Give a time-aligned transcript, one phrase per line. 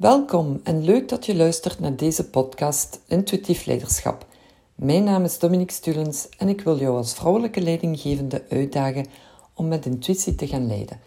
[0.00, 4.26] Welkom en leuk dat je luistert naar deze podcast Intuïtief Leiderschap.
[4.74, 9.06] Mijn naam is Dominique Stulens en ik wil jou als vrouwelijke leidinggevende uitdagen
[9.54, 11.00] om met intuïtie te gaan leiden.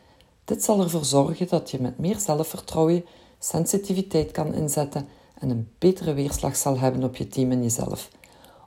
[0.45, 3.05] Dit zal ervoor zorgen dat je met meer zelfvertrouwen
[3.39, 5.07] sensitiviteit kan inzetten
[5.39, 8.09] en een betere weerslag zal hebben op je team en jezelf.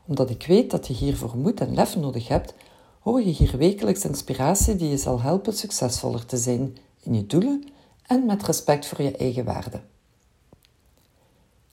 [0.06, 2.54] Omdat ik weet dat je hiervoor moed en lef nodig hebt,
[3.00, 7.64] hoor je hier wekelijks inspiratie die je zal helpen succesvoller te zijn in je doelen
[8.06, 9.80] en met respect voor je eigen waarde.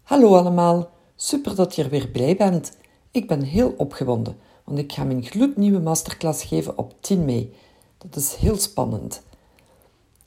[0.03, 2.77] Hallo allemaal, super dat je er weer blij bent.
[3.11, 7.53] Ik ben heel opgewonden, want ik ga mijn gloednieuwe masterclass geven op 10 mei.
[7.97, 9.21] Dat is heel spannend.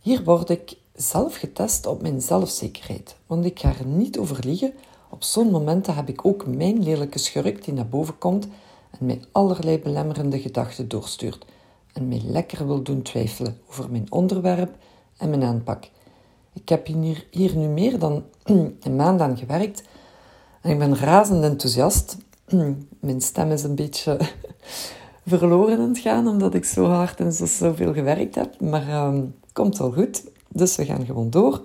[0.00, 4.72] Hier word ik zelf getest op mijn zelfzekerheid, want ik ga er niet over liegen.
[5.10, 8.48] Op zo'n momenten heb ik ook mijn lelijke schurk die naar boven komt
[8.90, 11.44] en mij allerlei belemmerende gedachten doorstuurt
[11.92, 14.76] en mij lekker wil doen twijfelen over mijn onderwerp
[15.16, 15.88] en mijn aanpak.
[16.56, 18.24] Ik heb hier, hier nu meer dan
[18.80, 19.82] een maand aan gewerkt
[20.60, 22.16] en ik ben razend enthousiast.
[23.00, 24.18] Mijn stem is een beetje
[25.26, 28.60] verloren aan het gaan, omdat ik zo hard en zo zoveel gewerkt heb.
[28.60, 31.62] Maar het komt wel goed, dus we gaan gewoon door.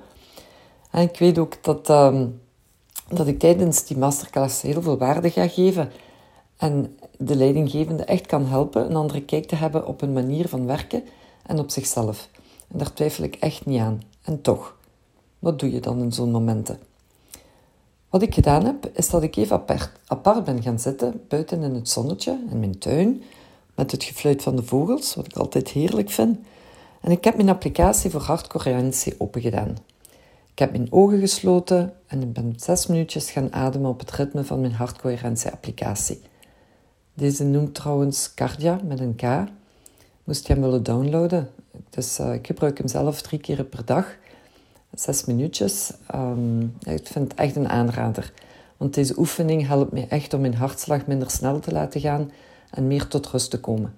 [0.91, 2.41] En ik weet ook dat, um,
[3.07, 5.91] dat ik tijdens die masterclass heel veel waarde ga geven.
[6.57, 10.65] En de leidinggevende echt kan helpen een andere kijk te hebben op een manier van
[10.65, 11.03] werken
[11.45, 12.29] en op zichzelf.
[12.71, 14.01] En daar twijfel ik echt niet aan.
[14.23, 14.75] En toch,
[15.41, 16.79] wat doe je dan in zo'n momenten?
[18.09, 19.63] Wat ik gedaan heb, is dat ik even
[20.07, 23.23] apart, ben gaan zitten, buiten in het zonnetje, in mijn tuin,
[23.75, 26.39] met het gefluit van de vogels, wat ik altijd heerlijk vind.
[27.01, 29.77] En ik heb mijn applicatie voor hardcoherentie opengedaan.
[30.51, 34.43] Ik heb mijn ogen gesloten en ik ben zes minuutjes gaan ademen op het ritme
[34.43, 36.21] van mijn hartcoherentie-applicatie.
[37.13, 39.49] Deze noemt trouwens Cardia met een K.
[40.23, 41.49] Moest je hem willen downloaden.
[41.89, 44.19] Dus uh, ik gebruik hem zelf drie keer per dag
[44.93, 45.91] zes minuutjes.
[46.15, 48.33] Um, ik vind het echt een aanrader.
[48.77, 52.31] Want deze oefening helpt mij echt om mijn hartslag minder snel te laten gaan
[52.69, 53.95] en meer tot rust te komen.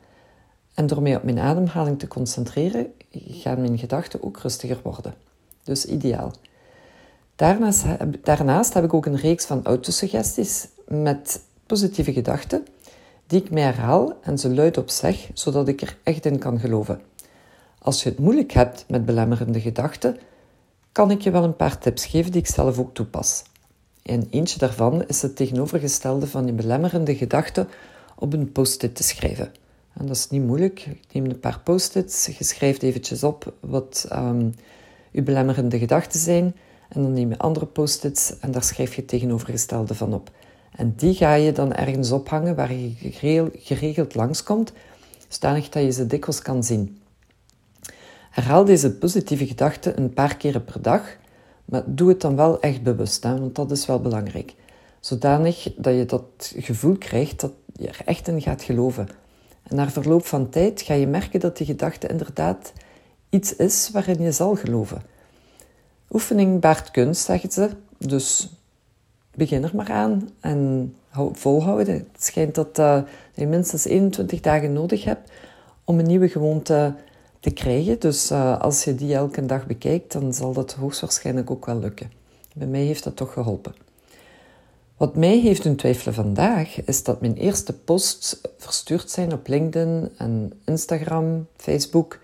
[0.73, 5.13] En door mij op mijn ademhaling te concentreren, gaan mijn gedachten ook rustiger worden.
[5.63, 6.31] Dus ideaal.
[7.35, 7.85] Daarnaast,
[8.23, 12.65] daarnaast heb ik ook een reeks van autosuggesties met positieve gedachten,
[13.27, 16.59] die ik mij herhaal en ze luid op zeg, zodat ik er echt in kan
[16.59, 17.01] geloven.
[17.79, 20.17] Als je het moeilijk hebt met belemmerende gedachten,
[20.93, 23.43] kan ik je wel een paar tips geven die ik zelf ook toepas.
[24.03, 27.67] En eentje daarvan is het tegenovergestelde van je belemmerende gedachten
[28.15, 29.51] op een post-it te schrijven.
[29.93, 30.79] En dat is niet moeilijk.
[30.79, 34.53] Je neemt een paar post-its, je schrijft eventjes op wat um,
[35.11, 36.55] je belemmerende gedachten zijn.
[36.89, 40.31] En dan neem je andere post-its en daar schrijf je het tegenovergestelde van op.
[40.75, 42.93] En die ga je dan ergens ophangen waar je
[43.53, 44.73] geregeld langskomt,
[45.27, 46.97] zodanig dat je ze dikwijls kan zien.
[48.33, 51.17] Herhaal deze positieve gedachten een paar keren per dag,
[51.65, 54.53] maar doe het dan wel echt bewust, hè, want dat is wel belangrijk.
[54.99, 59.07] Zodanig dat je dat gevoel krijgt dat je er echt in gaat geloven.
[59.63, 62.73] En na verloop van tijd ga je merken dat die gedachte inderdaad
[63.29, 65.01] iets is waarin je zal geloven.
[66.11, 67.69] Oefening baart kunst, zeggen ze.
[67.97, 68.49] Dus
[69.35, 70.95] begin er maar aan en
[71.31, 71.93] volhouden.
[71.93, 75.31] Het schijnt dat, dat je minstens 21 dagen nodig hebt
[75.83, 76.95] om een nieuwe gewoonte
[77.43, 77.99] te krijgen.
[77.99, 82.11] Dus uh, als je die elke dag bekijkt, dan zal dat hoogstwaarschijnlijk ook wel lukken.
[82.53, 83.75] Bij mij heeft dat toch geholpen.
[84.97, 90.09] Wat mij heeft doen twijfelen vandaag, is dat mijn eerste posts verstuurd zijn op LinkedIn
[90.17, 92.19] en Instagram, Facebook,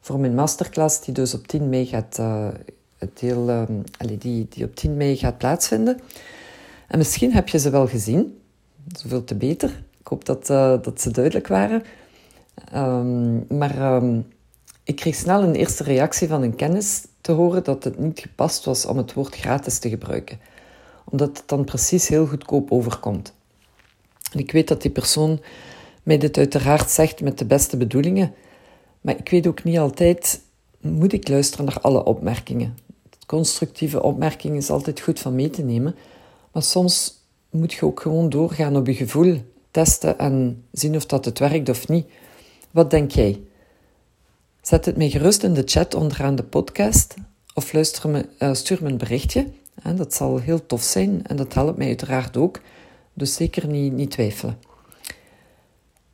[0.00, 2.20] voor mijn masterclass, die dus op 10 mei gaat,
[3.14, 3.62] deel, uh,
[4.18, 6.00] die, die op 10 mei gaat plaatsvinden.
[6.86, 8.40] En misschien heb je ze wel gezien,
[8.92, 9.82] zoveel te beter.
[10.00, 11.82] Ik hoop dat, uh, dat ze duidelijk waren.
[12.74, 14.26] Um, maar um,
[14.90, 18.64] ik kreeg snel een eerste reactie van een kennis te horen dat het niet gepast
[18.64, 20.40] was om het woord gratis te gebruiken,
[21.10, 23.34] omdat het dan precies heel goedkoop overkomt.
[24.32, 25.40] Ik weet dat die persoon
[26.02, 28.34] mij dit uiteraard zegt met de beste bedoelingen,
[29.00, 30.40] maar ik weet ook niet altijd,
[30.80, 32.76] moet ik luisteren naar alle opmerkingen.
[33.26, 35.94] Constructieve opmerkingen is altijd goed van mee te nemen,
[36.52, 37.14] maar soms
[37.50, 41.68] moet je ook gewoon doorgaan op je gevoel, testen en zien of dat het werkt
[41.68, 42.06] of niet.
[42.70, 43.40] Wat denk jij?
[44.70, 47.14] Zet het mij gerust in de chat onderaan de podcast
[47.54, 49.46] of luister me, uh, stuur me een berichtje.
[49.96, 52.60] dat zal heel tof zijn en dat helpt mij uiteraard ook.
[53.14, 54.58] Dus zeker niet, niet twijfelen.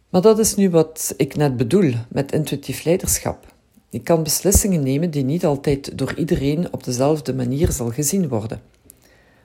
[0.09, 3.55] Maar dat is nu wat ik net bedoel met intuïtief leiderschap.
[3.91, 8.63] Je kan beslissingen nemen die niet altijd door iedereen op dezelfde manier zal gezien worden.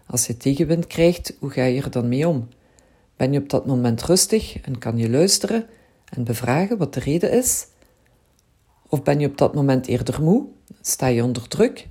[0.08, 2.48] Als je tegenwind krijgt, hoe ga je er dan mee om?
[3.18, 5.66] Ben je op dat moment rustig en kan je luisteren
[6.06, 7.66] en bevragen wat de reden is?
[8.92, 10.46] Of ben je op dat moment eerder moe?
[10.82, 11.88] Sta je onder druk?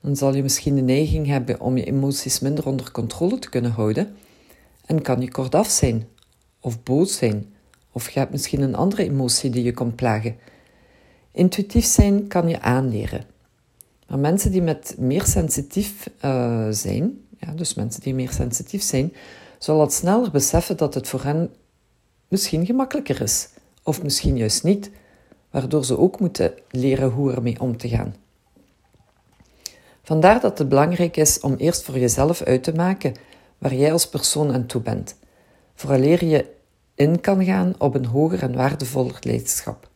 [0.00, 3.70] Dan zal je misschien de neiging hebben om je emoties minder onder controle te kunnen
[3.70, 4.16] houden
[4.86, 6.08] en kan je kortaf zijn
[6.60, 7.54] of boos zijn
[7.92, 10.36] of je hebt misschien een andere emotie die je komt plagen.
[11.32, 13.24] Intuïtief zijn kan je aanleren.
[14.08, 19.12] Maar mensen die met meer sensitief uh, zijn, ja, dus mensen die meer sensitief zijn,
[19.58, 21.50] zullen al sneller beseffen dat het voor hen
[22.28, 23.48] misschien gemakkelijker is.
[23.82, 24.90] Of misschien juist niet,
[25.50, 28.14] waardoor ze ook moeten leren hoe ermee om te gaan.
[30.02, 33.14] Vandaar dat het belangrijk is om eerst voor jezelf uit te maken
[33.58, 35.16] waar jij als persoon aan toe bent,
[35.74, 36.46] vooraleer je
[36.94, 39.88] in kan gaan op een hoger en waardevoller leiderschap.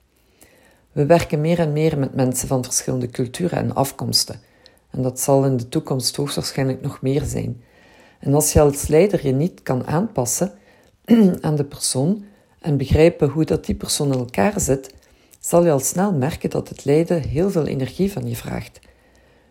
[0.93, 4.41] We werken meer en meer met mensen van verschillende culturen en afkomsten.
[4.91, 7.63] En dat zal in de toekomst hoogstwaarschijnlijk nog meer zijn.
[8.21, 10.53] En als je als leider je niet kan aanpassen
[11.41, 12.25] aan de persoon
[12.61, 14.94] en begrijpen hoe dat die persoon in elkaar zit,
[15.45, 18.81] zal je al snel merken dat het leiden heel veel energie van je vraagt.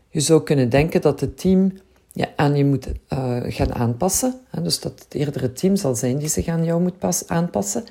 [0.10, 1.72] Je zou kunnen denken dat het team
[2.12, 4.40] ja, aan je moet uh, gaan aanpassen.
[4.50, 7.28] Hè, dus dat het eerder het team zal zijn die zich aan jou moet pas
[7.28, 7.84] aanpassen.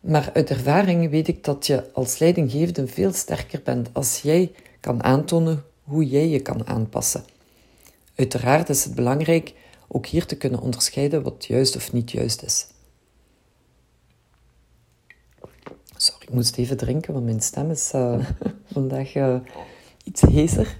[0.00, 5.02] Maar uit ervaring weet ik dat je als leidinggevende veel sterker bent als jij kan
[5.02, 7.24] aantonen hoe jij je kan aanpassen.
[8.14, 9.54] Uiteraard is het belangrijk
[9.88, 12.66] ook hier te kunnen onderscheiden wat juist of niet juist is.
[16.28, 18.18] Ik moest even drinken, want mijn stem is uh,
[18.72, 19.34] vandaag uh,
[20.04, 20.76] iets heeser.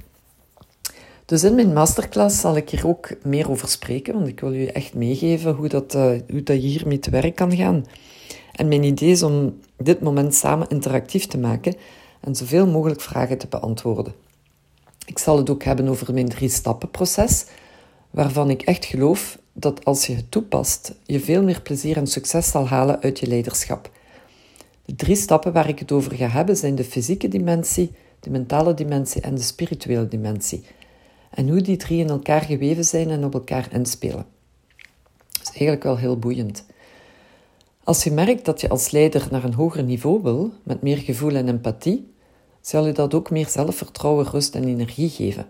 [1.25, 4.73] Dus in mijn masterclass zal ik hier ook meer over spreken, want ik wil je
[4.73, 7.87] echt meegeven hoe, dat, uh, hoe dat je hiermee te werk kan gaan.
[8.53, 11.75] En mijn idee is om dit moment samen interactief te maken
[12.21, 14.15] en zoveel mogelijk vragen te beantwoorden.
[15.07, 17.47] Ik zal het ook hebben over mijn drie-stappen-proces,
[18.11, 22.51] waarvan ik echt geloof dat als je het toepast, je veel meer plezier en succes
[22.51, 23.91] zal halen uit je leiderschap.
[24.89, 28.75] De drie stappen waar ik het over ga hebben zijn de fysieke dimensie, de mentale
[28.75, 30.65] dimensie en de spirituele dimensie.
[31.31, 34.27] En hoe die drie in elkaar geweven zijn en op elkaar inspelen.
[35.31, 36.65] Dat is eigenlijk wel heel boeiend.
[37.85, 41.35] Als je merkt dat je als leider naar een hoger niveau wil, met meer gevoel
[41.35, 42.13] en empathie,
[42.61, 45.47] zal je dat ook meer zelfvertrouwen, rust en energie geven.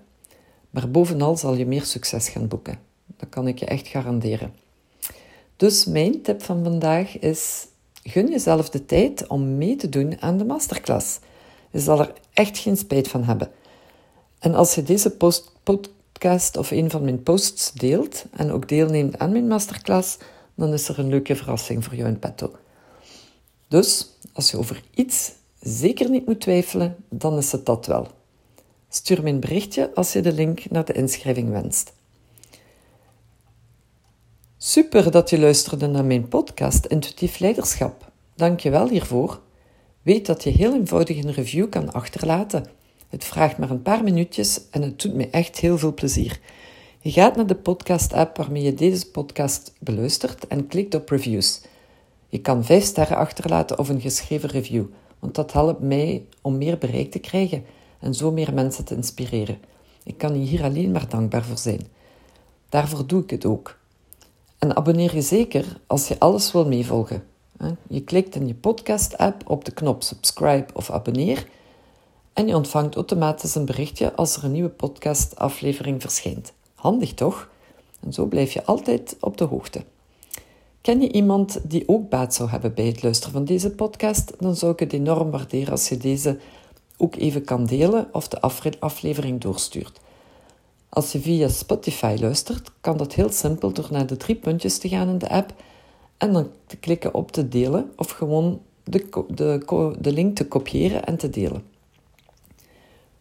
[0.71, 2.79] Maar bovenal zal je meer succes gaan boeken.
[3.17, 4.53] Dat kan ik je echt garanderen.
[5.57, 7.67] Dus mijn tip van vandaag is:
[8.09, 11.19] gun jezelf de tijd om mee te doen aan de masterclass.
[11.71, 13.51] Je zal er echt geen spijt van hebben.
[14.39, 19.19] En als je deze post, podcast of een van mijn posts deelt en ook deelneemt
[19.19, 20.17] aan mijn masterclass,
[20.55, 22.53] dan is er een leuke verrassing voor jou in petto.
[23.69, 28.07] Dus als je over iets zeker niet moet twijfelen, dan is het dat wel.
[28.89, 31.93] Stuur me een berichtje als je de link naar de inschrijving wenst.
[34.61, 38.13] Super dat je luisterde naar mijn podcast Intuïtief Leiderschap.
[38.35, 39.41] Dank je wel hiervoor.
[40.03, 42.67] Weet dat je heel eenvoudig een review kan achterlaten.
[43.09, 46.41] Het vraagt maar een paar minuutjes en het doet me echt heel veel plezier.
[47.01, 51.61] Je gaat naar de podcast-app waarmee je deze podcast beluistert en klikt op reviews.
[52.29, 54.85] Je kan vijf sterren achterlaten of een geschreven review,
[55.19, 57.65] want dat helpt mij om meer bereik te krijgen
[58.01, 59.59] en zo meer mensen te inspireren.
[60.05, 61.87] Ik kan je hier alleen maar dankbaar voor zijn.
[62.69, 63.78] Daarvoor doe ik het ook.
[64.59, 67.25] En abonneer je zeker als je alles wil meevolgen.
[67.89, 71.47] Je klikt in je podcast-app op de knop subscribe of abonneer
[72.33, 76.53] en je ontvangt automatisch een berichtje als er een nieuwe podcast-aflevering verschijnt.
[76.75, 77.49] Handig toch?
[78.01, 79.85] En zo blijf je altijd op de hoogte.
[80.81, 84.33] Ken je iemand die ook baat zou hebben bij het luisteren van deze podcast?
[84.39, 86.39] Dan zou ik het enorm waarderen als je deze
[86.97, 88.41] ook even kan delen of de
[88.79, 90.01] aflevering doorstuurt.
[90.89, 94.89] Als je via Spotify luistert, kan dat heel simpel door naar de drie puntjes te
[94.89, 95.55] gaan in de app
[96.17, 101.05] en dan te klikken op te delen of gewoon de, de, de link te kopiëren
[101.05, 101.63] en te delen.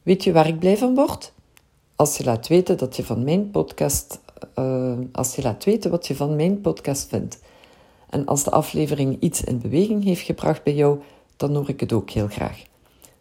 [0.03, 1.31] Weet je waar ik blij van word?
[1.97, 4.19] als je laat weten dat je van mijn podcast,
[4.55, 7.39] uh, als je laat weten wat je van mijn podcast vindt.
[8.09, 10.99] En als de aflevering iets in beweging heeft gebracht bij jou,
[11.35, 12.63] dan hoor ik het ook heel graag.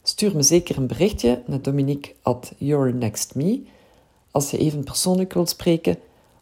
[0.02, 3.60] Stuur me zeker een berichtje naar Dominique at yournextme
[4.36, 5.98] als je even persoonlijk wilt spreken,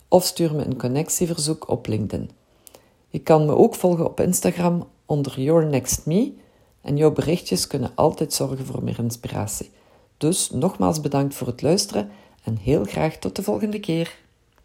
[0.09, 2.31] of stuur me een connectieverzoek op LinkedIn.
[3.09, 6.33] Je kan me ook volgen op Instagram onder yournextme
[6.81, 9.71] en jouw berichtjes kunnen altijd zorgen voor meer inspiratie.
[10.17, 12.11] Dus nogmaals bedankt voor het luisteren
[12.45, 14.17] en heel graag tot de volgende keer.